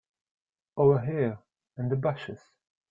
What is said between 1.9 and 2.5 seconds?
bushes.